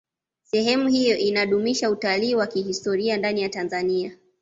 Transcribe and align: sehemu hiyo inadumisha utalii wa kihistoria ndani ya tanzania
sehemu 0.43 0.89
hiyo 0.89 1.17
inadumisha 1.17 1.89
utalii 1.89 2.35
wa 2.35 2.47
kihistoria 2.47 3.17
ndani 3.17 3.41
ya 3.41 3.49
tanzania 3.49 4.17